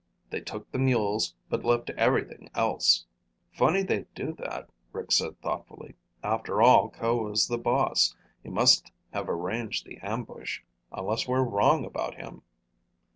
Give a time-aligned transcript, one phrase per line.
[0.31, 3.05] "They took the mules but left everything else."
[3.51, 5.93] "Funny they'd do that," Rick said thoughtfully.
[6.23, 8.15] "After all, Ko was the boss.
[8.41, 10.61] He must have arranged the ambush.
[10.91, 12.41] Unless we're wrong about him."